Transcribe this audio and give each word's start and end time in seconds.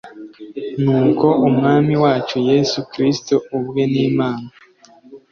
Nuko 0.81 1.27
Umwami 1.47 1.93
wacu 2.03 2.37
Yesu 2.51 2.77
Kristo 2.91 3.33
ubwe 3.57 3.83
n’ 3.91 3.93
Imana 4.09 4.47